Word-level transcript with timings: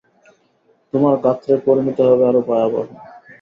তোমার 0.93 1.15
গোত্রের 1.23 1.59
পরিণতি 1.65 2.01
হবে 2.03 2.23
আরো 2.29 2.41
ভয়াবহ। 2.47 2.85